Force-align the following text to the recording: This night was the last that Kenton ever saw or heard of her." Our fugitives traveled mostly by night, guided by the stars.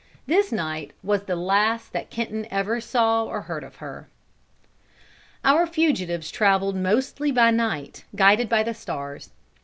This 0.25 0.51
night 0.51 0.93
was 1.03 1.25
the 1.25 1.35
last 1.35 1.93
that 1.93 2.09
Kenton 2.09 2.47
ever 2.49 2.81
saw 2.81 3.23
or 3.23 3.41
heard 3.41 3.63
of 3.63 3.75
her." 3.75 4.07
Our 5.45 5.67
fugitives 5.67 6.31
traveled 6.31 6.75
mostly 6.75 7.31
by 7.31 7.51
night, 7.51 8.03
guided 8.15 8.49
by 8.49 8.63
the 8.63 8.73
stars. 8.73 9.29